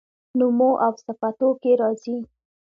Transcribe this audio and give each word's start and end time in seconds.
نومواوصفتوکي 0.37 1.73
راځي 1.81 2.17